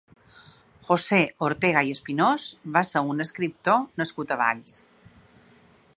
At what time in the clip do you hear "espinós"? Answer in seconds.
1.97-2.47